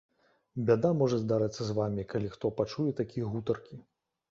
[0.69, 3.83] Бяда можа здарыцца з вамі, калі хто пачуе такія гутаркі.